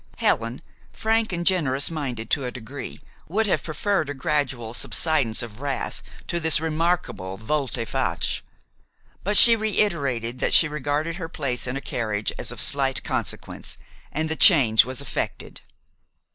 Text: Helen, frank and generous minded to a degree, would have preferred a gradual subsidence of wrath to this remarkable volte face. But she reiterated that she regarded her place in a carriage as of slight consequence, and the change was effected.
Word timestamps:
Helen, 0.17 0.63
frank 0.91 1.31
and 1.31 1.45
generous 1.45 1.91
minded 1.91 2.31
to 2.31 2.45
a 2.45 2.49
degree, 2.51 3.01
would 3.27 3.45
have 3.45 3.61
preferred 3.61 4.09
a 4.09 4.15
gradual 4.15 4.73
subsidence 4.73 5.43
of 5.43 5.61
wrath 5.61 6.01
to 6.27 6.39
this 6.39 6.59
remarkable 6.59 7.37
volte 7.37 7.85
face. 7.87 8.41
But 9.23 9.37
she 9.37 9.55
reiterated 9.55 10.39
that 10.39 10.55
she 10.55 10.67
regarded 10.67 11.17
her 11.17 11.29
place 11.29 11.67
in 11.67 11.77
a 11.77 11.81
carriage 11.81 12.33
as 12.39 12.51
of 12.51 12.59
slight 12.59 13.03
consequence, 13.03 13.77
and 14.11 14.27
the 14.27 14.35
change 14.35 14.85
was 14.85 15.01
effected. 15.01 15.61